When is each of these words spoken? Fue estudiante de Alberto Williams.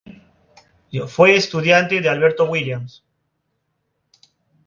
Fue 1.07 1.35
estudiante 1.35 2.01
de 2.01 2.09
Alberto 2.09 2.45
Williams. 2.45 3.03